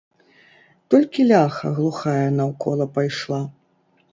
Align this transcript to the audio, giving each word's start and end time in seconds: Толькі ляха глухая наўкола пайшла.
Толькі 0.93 1.25
ляха 1.31 1.67
глухая 1.81 2.25
наўкола 2.39 2.85
пайшла. 2.97 3.41